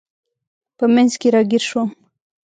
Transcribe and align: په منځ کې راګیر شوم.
په 0.77 0.85
منځ 0.93 1.11
کې 1.21 1.27
راګیر 1.35 1.63
شوم. 1.69 1.89